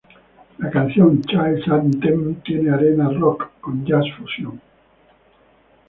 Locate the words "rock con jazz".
3.11-4.03